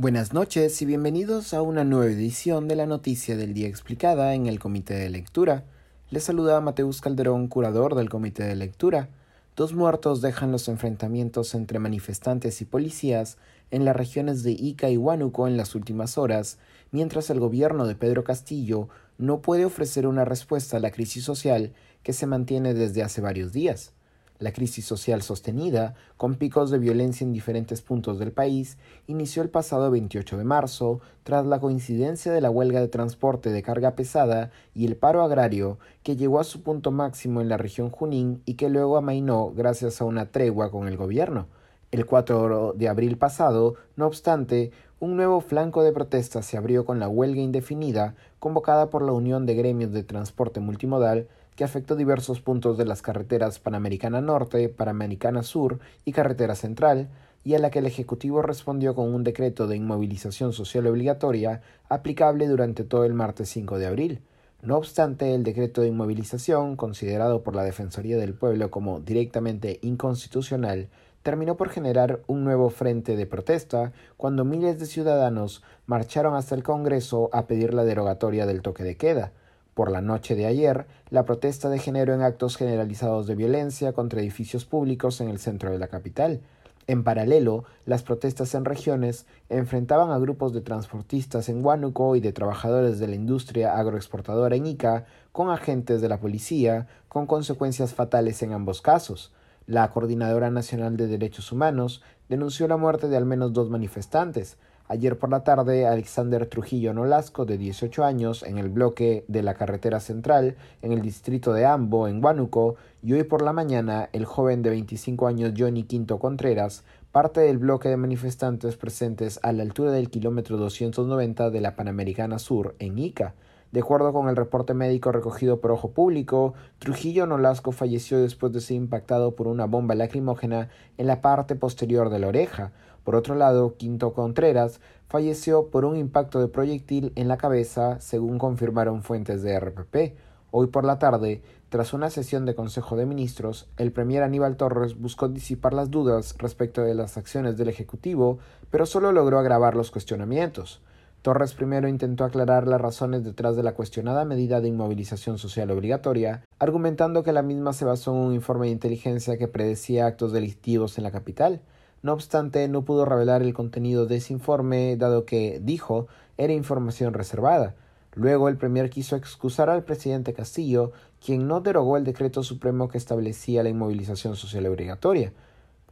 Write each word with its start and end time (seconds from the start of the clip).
Buenas 0.00 0.32
noches 0.32 0.80
y 0.80 0.86
bienvenidos 0.86 1.52
a 1.52 1.60
una 1.60 1.84
nueva 1.84 2.10
edición 2.10 2.68
de 2.68 2.74
la 2.74 2.86
Noticia 2.86 3.36
del 3.36 3.52
Día 3.52 3.68
Explicada 3.68 4.32
en 4.32 4.46
el 4.46 4.58
Comité 4.58 4.94
de 4.94 5.10
Lectura. 5.10 5.64
Les 6.08 6.24
saluda 6.24 6.62
Mateus 6.62 7.02
Calderón, 7.02 7.48
curador 7.48 7.94
del 7.94 8.08
Comité 8.08 8.44
de 8.44 8.56
Lectura. 8.56 9.10
Dos 9.56 9.74
muertos 9.74 10.22
dejan 10.22 10.52
los 10.52 10.68
enfrentamientos 10.68 11.54
entre 11.54 11.80
manifestantes 11.80 12.62
y 12.62 12.64
policías 12.64 13.36
en 13.70 13.84
las 13.84 13.94
regiones 13.94 14.42
de 14.42 14.52
Ica 14.52 14.88
y 14.88 14.96
Huánuco 14.96 15.46
en 15.46 15.58
las 15.58 15.74
últimas 15.74 16.16
horas, 16.16 16.56
mientras 16.92 17.28
el 17.28 17.38
gobierno 17.38 17.86
de 17.86 17.94
Pedro 17.94 18.24
Castillo 18.24 18.88
no 19.18 19.42
puede 19.42 19.66
ofrecer 19.66 20.06
una 20.06 20.24
respuesta 20.24 20.78
a 20.78 20.80
la 20.80 20.92
crisis 20.92 21.24
social 21.24 21.74
que 22.02 22.14
se 22.14 22.26
mantiene 22.26 22.72
desde 22.72 23.02
hace 23.02 23.20
varios 23.20 23.52
días. 23.52 23.92
La 24.40 24.52
crisis 24.52 24.86
social 24.86 25.20
sostenida, 25.20 25.94
con 26.16 26.36
picos 26.36 26.70
de 26.70 26.78
violencia 26.78 27.26
en 27.26 27.32
diferentes 27.34 27.82
puntos 27.82 28.18
del 28.18 28.32
país, 28.32 28.78
inició 29.06 29.42
el 29.42 29.50
pasado 29.50 29.90
28 29.90 30.38
de 30.38 30.44
marzo, 30.44 31.00
tras 31.24 31.44
la 31.44 31.60
coincidencia 31.60 32.32
de 32.32 32.40
la 32.40 32.48
huelga 32.48 32.80
de 32.80 32.88
transporte 32.88 33.50
de 33.50 33.62
carga 33.62 33.94
pesada 33.94 34.50
y 34.74 34.86
el 34.86 34.96
paro 34.96 35.22
agrario, 35.22 35.78
que 36.02 36.16
llegó 36.16 36.40
a 36.40 36.44
su 36.44 36.62
punto 36.62 36.90
máximo 36.90 37.42
en 37.42 37.50
la 37.50 37.58
región 37.58 37.90
Junín 37.90 38.40
y 38.46 38.54
que 38.54 38.70
luego 38.70 38.96
amainó 38.96 39.52
gracias 39.54 40.00
a 40.00 40.06
una 40.06 40.24
tregua 40.24 40.70
con 40.70 40.88
el 40.88 40.96
gobierno. 40.96 41.46
El 41.90 42.06
4 42.06 42.72
de 42.76 42.88
abril 42.88 43.18
pasado, 43.18 43.74
no 43.96 44.06
obstante, 44.06 44.70
un 45.00 45.16
nuevo 45.16 45.42
flanco 45.42 45.82
de 45.82 45.92
protesta 45.92 46.42
se 46.42 46.56
abrió 46.56 46.86
con 46.86 46.98
la 46.98 47.08
huelga 47.08 47.42
indefinida 47.42 48.14
convocada 48.38 48.88
por 48.88 49.02
la 49.02 49.12
Unión 49.12 49.44
de 49.44 49.54
Gremios 49.54 49.92
de 49.92 50.02
Transporte 50.02 50.60
Multimodal 50.60 51.28
que 51.60 51.64
afectó 51.64 51.94
diversos 51.94 52.40
puntos 52.40 52.78
de 52.78 52.86
las 52.86 53.02
carreteras 53.02 53.58
Panamericana 53.58 54.22
Norte, 54.22 54.70
Panamericana 54.70 55.42
Sur 55.42 55.78
y 56.06 56.12
Carretera 56.12 56.54
Central, 56.54 57.10
y 57.44 57.52
a 57.52 57.58
la 57.58 57.70
que 57.70 57.80
el 57.80 57.86
Ejecutivo 57.86 58.40
respondió 58.40 58.94
con 58.94 59.12
un 59.12 59.24
decreto 59.24 59.66
de 59.66 59.76
inmovilización 59.76 60.54
social 60.54 60.86
obligatoria 60.86 61.60
aplicable 61.90 62.48
durante 62.48 62.82
todo 62.82 63.04
el 63.04 63.12
martes 63.12 63.50
5 63.50 63.78
de 63.78 63.86
abril. 63.86 64.22
No 64.62 64.78
obstante, 64.78 65.34
el 65.34 65.42
decreto 65.42 65.82
de 65.82 65.88
inmovilización, 65.88 66.76
considerado 66.76 67.42
por 67.42 67.54
la 67.54 67.62
Defensoría 67.62 68.16
del 68.16 68.32
Pueblo 68.32 68.70
como 68.70 69.00
directamente 69.00 69.80
inconstitucional, 69.82 70.88
terminó 71.22 71.58
por 71.58 71.68
generar 71.68 72.20
un 72.26 72.42
nuevo 72.42 72.70
frente 72.70 73.16
de 73.16 73.26
protesta 73.26 73.92
cuando 74.16 74.46
miles 74.46 74.78
de 74.78 74.86
ciudadanos 74.86 75.62
marcharon 75.84 76.36
hasta 76.36 76.54
el 76.54 76.62
Congreso 76.62 77.28
a 77.34 77.46
pedir 77.46 77.74
la 77.74 77.84
derogatoria 77.84 78.46
del 78.46 78.62
toque 78.62 78.82
de 78.82 78.96
queda. 78.96 79.32
Por 79.74 79.90
la 79.90 80.00
noche 80.00 80.34
de 80.34 80.46
ayer, 80.46 80.86
la 81.10 81.24
protesta 81.24 81.68
degeneró 81.68 82.14
en 82.14 82.22
actos 82.22 82.56
generalizados 82.56 83.26
de 83.26 83.36
violencia 83.36 83.92
contra 83.92 84.20
edificios 84.20 84.64
públicos 84.64 85.20
en 85.20 85.28
el 85.28 85.38
centro 85.38 85.70
de 85.70 85.78
la 85.78 85.88
capital. 85.88 86.40
En 86.86 87.04
paralelo, 87.04 87.64
las 87.86 88.02
protestas 88.02 88.52
en 88.54 88.64
regiones 88.64 89.26
enfrentaban 89.48 90.10
a 90.10 90.18
grupos 90.18 90.52
de 90.52 90.60
transportistas 90.60 91.48
en 91.48 91.64
Huánuco 91.64 92.16
y 92.16 92.20
de 92.20 92.32
trabajadores 92.32 92.98
de 92.98 93.06
la 93.06 93.14
industria 93.14 93.78
agroexportadora 93.78 94.56
en 94.56 94.66
Ica 94.66 95.04
con 95.30 95.50
agentes 95.50 96.00
de 96.00 96.08
la 96.08 96.18
policía, 96.18 96.88
con 97.08 97.26
consecuencias 97.26 97.94
fatales 97.94 98.42
en 98.42 98.52
ambos 98.52 98.82
casos. 98.82 99.32
La 99.66 99.88
Coordinadora 99.92 100.50
Nacional 100.50 100.96
de 100.96 101.06
Derechos 101.06 101.52
Humanos 101.52 102.02
denunció 102.28 102.66
la 102.66 102.76
muerte 102.76 103.06
de 103.06 103.16
al 103.16 103.24
menos 103.24 103.52
dos 103.52 103.70
manifestantes, 103.70 104.56
Ayer 104.92 105.16
por 105.16 105.30
la 105.30 105.44
tarde, 105.44 105.86
Alexander 105.86 106.46
Trujillo 106.46 106.92
Nolasco, 106.92 107.44
de 107.44 107.56
18 107.56 108.02
años, 108.02 108.42
en 108.42 108.58
el 108.58 108.70
bloque 108.70 109.24
de 109.28 109.44
la 109.44 109.54
carretera 109.54 110.00
central, 110.00 110.56
en 110.82 110.90
el 110.90 111.00
distrito 111.00 111.52
de 111.52 111.64
Ambo, 111.64 112.08
en 112.08 112.20
Huánuco, 112.24 112.74
y 113.00 113.12
hoy 113.12 113.22
por 113.22 113.40
la 113.40 113.52
mañana, 113.52 114.08
el 114.12 114.24
joven 114.24 114.62
de 114.62 114.70
25 114.70 115.28
años 115.28 115.52
Johnny 115.56 115.84
Quinto 115.84 116.18
Contreras, 116.18 116.82
parte 117.12 117.40
del 117.40 117.58
bloque 117.58 117.88
de 117.88 117.98
manifestantes 117.98 118.76
presentes 118.76 119.38
a 119.44 119.52
la 119.52 119.62
altura 119.62 119.92
del 119.92 120.10
kilómetro 120.10 120.56
290 120.56 121.50
de 121.50 121.60
la 121.60 121.76
Panamericana 121.76 122.40
Sur, 122.40 122.74
en 122.80 122.98
Ica. 122.98 123.36
De 123.70 123.78
acuerdo 123.78 124.12
con 124.12 124.28
el 124.28 124.34
reporte 124.34 124.74
médico 124.74 125.12
recogido 125.12 125.60
por 125.60 125.70
Ojo 125.70 125.92
Público, 125.92 126.54
Trujillo 126.80 127.26
Nolasco 127.26 127.70
falleció 127.70 128.18
después 128.18 128.52
de 128.52 128.60
ser 128.60 128.78
impactado 128.78 129.36
por 129.36 129.46
una 129.46 129.66
bomba 129.66 129.94
lacrimógena 129.94 130.68
en 130.98 131.06
la 131.06 131.20
parte 131.20 131.54
posterior 131.54 132.10
de 132.10 132.18
la 132.18 132.26
oreja. 132.26 132.72
Por 133.10 133.16
otro 133.16 133.34
lado, 133.34 133.74
Quinto 133.76 134.12
Contreras 134.12 134.80
falleció 135.08 135.66
por 135.66 135.84
un 135.84 135.96
impacto 135.96 136.38
de 136.38 136.46
proyectil 136.46 137.12
en 137.16 137.26
la 137.26 137.38
cabeza, 137.38 138.00
según 138.00 138.38
confirmaron 138.38 139.02
fuentes 139.02 139.42
de 139.42 139.58
RPP. 139.58 140.16
Hoy 140.52 140.68
por 140.68 140.84
la 140.84 141.00
tarde, 141.00 141.42
tras 141.70 141.92
una 141.92 142.08
sesión 142.08 142.46
de 142.46 142.54
Consejo 142.54 142.94
de 142.94 143.06
Ministros, 143.06 143.68
el 143.78 143.90
premier 143.90 144.22
Aníbal 144.22 144.56
Torres 144.56 144.96
buscó 144.96 145.28
disipar 145.28 145.74
las 145.74 145.90
dudas 145.90 146.36
respecto 146.38 146.82
de 146.82 146.94
las 146.94 147.16
acciones 147.16 147.56
del 147.56 147.68
Ejecutivo, 147.68 148.38
pero 148.70 148.86
solo 148.86 149.10
logró 149.10 149.40
agravar 149.40 149.74
los 149.74 149.90
cuestionamientos. 149.90 150.80
Torres 151.20 151.52
primero 151.52 151.88
intentó 151.88 152.22
aclarar 152.22 152.68
las 152.68 152.80
razones 152.80 153.24
detrás 153.24 153.56
de 153.56 153.64
la 153.64 153.74
cuestionada 153.74 154.24
medida 154.24 154.60
de 154.60 154.68
inmovilización 154.68 155.36
social 155.36 155.72
obligatoria, 155.72 156.44
argumentando 156.60 157.24
que 157.24 157.32
la 157.32 157.42
misma 157.42 157.72
se 157.72 157.84
basó 157.84 158.12
en 158.12 158.18
un 158.18 158.34
informe 158.34 158.66
de 158.66 158.72
inteligencia 158.72 159.36
que 159.36 159.48
predecía 159.48 160.06
actos 160.06 160.32
delictivos 160.32 160.96
en 160.96 161.02
la 161.02 161.10
capital. 161.10 161.60
No 162.02 162.14
obstante, 162.14 162.66
no 162.68 162.84
pudo 162.84 163.04
revelar 163.04 163.42
el 163.42 163.52
contenido 163.52 164.06
de 164.06 164.16
ese 164.16 164.32
informe, 164.32 164.96
dado 164.96 165.26
que, 165.26 165.60
dijo, 165.62 166.06
era 166.38 166.52
información 166.52 167.12
reservada. 167.12 167.74
Luego 168.14 168.48
el 168.48 168.56
Premier 168.56 168.90
quiso 168.90 169.16
excusar 169.16 169.68
al 169.68 169.84
presidente 169.84 170.32
Castillo, 170.32 170.92
quien 171.24 171.46
no 171.46 171.60
derogó 171.60 171.96
el 171.96 172.04
decreto 172.04 172.42
supremo 172.42 172.88
que 172.88 172.98
establecía 172.98 173.62
la 173.62 173.68
inmovilización 173.68 174.34
social 174.34 174.66
obligatoria. 174.66 175.32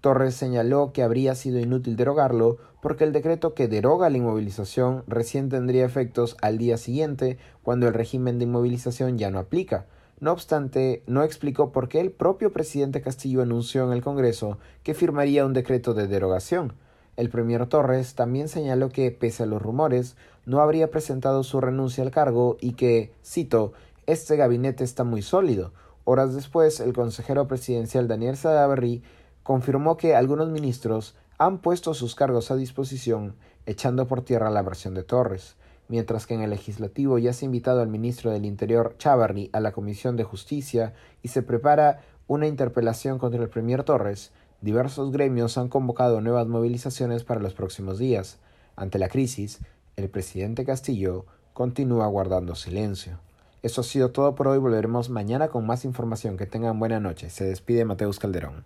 Torres 0.01 0.35
señaló 0.35 0.93
que 0.93 1.03
habría 1.03 1.35
sido 1.35 1.59
inútil 1.59 1.97
derogarlo 1.97 2.59
porque 2.81 3.05
el 3.05 3.13
decreto 3.13 3.55
que 3.55 3.69
deroga 3.69 4.11
la 4.11 4.17
inmovilización 4.17 5.03
recién 5.07 5.49
tendría 5.49 5.85
efectos 5.85 6.37
al 6.41 6.57
día 6.57 6.77
siguiente 6.77 7.37
cuando 7.63 7.89
el 7.89 7.95
régimen 7.95 8.39
de 8.39 8.45
inmovilización 8.45 9.19
ya 9.19 9.31
no 9.31 9.39
aplica. 9.39 9.87
No 10.21 10.33
obstante, 10.33 11.03
no 11.07 11.23
explicó 11.23 11.71
por 11.71 11.89
qué 11.89 12.01
el 12.01 12.11
propio 12.11 12.53
presidente 12.53 13.01
Castillo 13.01 13.41
anunció 13.43 13.85
en 13.85 13.93
el 13.93 14.03
Congreso 14.03 14.59
que 14.83 14.95
firmaría 14.95 15.47
un 15.47 15.53
decreto 15.53 15.95
de 15.95 16.09
derogación. 16.09 16.75
El 17.17 17.31
premier 17.31 17.67
Torres 17.67 18.15
también 18.15 18.49
señaló 18.49 18.91
que, 18.91 19.11
pese 19.13 19.45
a 19.45 19.47
los 19.47 19.63
rumores, 19.63 20.17
no 20.45 20.61
habría 20.61 20.91
presentado 20.91 21.45
su 21.45 21.61
renuncia 21.61 22.03
al 22.03 22.11
cargo 22.11 22.57
y 22.61 22.73
que, 22.73 23.13
cito, 23.25 23.73
este 24.07 24.37
gabinete 24.37 24.83
está 24.83 25.05
muy 25.05 25.23
sólido. 25.23 25.73
Horas 26.05 26.35
después, 26.35 26.81
el 26.81 26.93
consejero 26.93 27.47
presidencial 27.47 28.09
Daniel 28.09 28.37
Sadaverri 28.37 29.03
confirmó 29.43 29.97
que 29.97 30.17
algunos 30.17 30.49
ministros 30.49 31.15
han 31.39 31.59
puesto 31.59 31.95
sus 31.95 32.15
cargos 32.15 32.51
a 32.51 32.57
disposición, 32.57 33.37
echando 33.67 34.07
por 34.09 34.23
tierra 34.23 34.51
la 34.51 34.63
versión 34.63 34.95
de 34.95 35.05
Torres, 35.05 35.57
mientras 35.89 36.27
que 36.27 36.35
en 36.35 36.43
el 36.43 36.51
legislativo 36.51 37.19
ya 37.19 37.33
se 37.33 37.45
ha 37.45 37.47
invitado 37.47 37.81
al 37.81 37.89
ministro 37.89 38.31
del 38.31 38.45
Interior 38.45 38.95
Chavarri 38.99 39.51
a 39.53 39.61
la 39.61 39.73
Comisión 39.73 40.17
de 40.17 40.25
Justicia 40.25 40.95
y 41.23 41.29
se 41.29 41.43
prepara 41.43 42.01
una 42.27 42.47
interpelación 42.47 43.19
contra 43.19 43.43
el 43.43 43.49
premier 43.49 43.83
Torres, 43.83 44.31
diversos 44.61 45.11
gremios 45.11 45.57
han 45.59 45.69
convocado 45.69 46.21
nuevas 46.21 46.47
movilizaciones 46.47 47.25
para 47.25 47.41
los 47.41 47.55
próximos 47.55 47.99
días. 47.99 48.39
Ante 48.77 48.99
la 48.99 49.09
crisis, 49.09 49.59
el 49.97 50.09
presidente 50.09 50.65
Castillo 50.65 51.25
continúa 51.55 52.07
guardando 52.07 52.55
silencio. 52.55 53.19
Eso 53.63 53.81
ha 53.81 53.85
sido 53.85 54.11
todo 54.11 54.35
por 54.35 54.47
hoy. 54.47 54.59
Volveremos 54.59 55.11
mañana 55.11 55.49
con 55.49 55.67
más 55.67 55.85
información. 55.85 56.37
Que 56.37 56.47
tengan 56.47 56.79
buena 56.79 57.01
noche. 57.01 57.31
Se 57.31 57.45
despide 57.45 57.85
Mateus 57.85 58.19
Calderón. 58.19 58.65